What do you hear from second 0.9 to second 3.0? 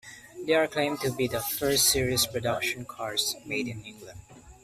to be the first series production